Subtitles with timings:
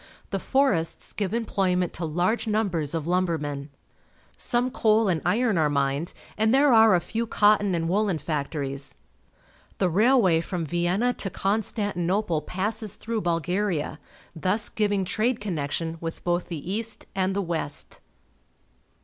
[0.31, 3.69] The forests give emploj'ment to large numbers of lumbermen.
[4.35, 8.95] Some coal and iron are mined, and there are a few cotton and woollen factories.
[9.77, 13.99] The railway from Vienna to Constantinople passes through Bulgaria,
[14.35, 17.99] thus giving trade connection with both the east and the west.